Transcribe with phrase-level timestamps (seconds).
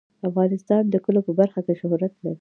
[0.29, 2.29] افغانستان د کلیو په برخه کې شهرت لري.